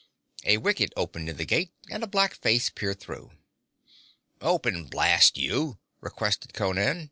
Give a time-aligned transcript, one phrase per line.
[0.45, 3.33] A wicket opened in the gate and a black face peered through.
[4.41, 6.99] 'Open, blast you,' requested Conan.